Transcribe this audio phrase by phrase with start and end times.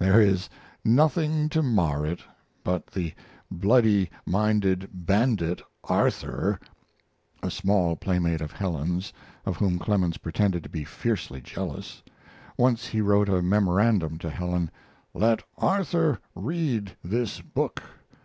[0.00, 0.48] There is
[0.84, 2.18] nothing to mar it
[2.64, 3.14] but the
[3.52, 6.58] bloody minded bandit Arthur,
[7.40, 9.12] [A small playmate of Helen's
[9.44, 12.02] of whom Clemens pretended to be fiercely jealous.
[12.56, 14.72] Once he wrote a memorandum to Helen:
[15.14, 17.80] "Let Arthur read this book.